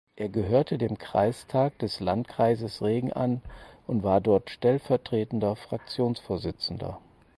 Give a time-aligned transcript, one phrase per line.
[0.15, 3.43] Er gehörte dem Kreistag des Landkreises Regen an
[3.85, 6.99] und war dort stellvertretender Fraktionsvorsitzender.